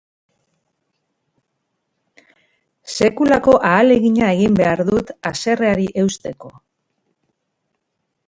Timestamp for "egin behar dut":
4.37-5.13